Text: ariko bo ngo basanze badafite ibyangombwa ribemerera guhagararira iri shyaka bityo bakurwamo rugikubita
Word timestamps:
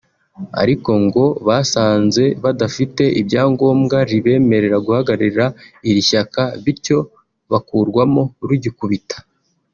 ariko 0.61 0.87
bo 0.93 0.99
ngo 1.05 1.25
basanze 1.47 2.23
badafite 2.43 3.03
ibyangombwa 3.21 3.97
ribemerera 4.09 4.77
guhagararira 4.85 5.45
iri 5.89 6.01
shyaka 6.09 6.41
bityo 6.63 6.97
bakurwamo 7.51 8.23
rugikubita 8.49 9.17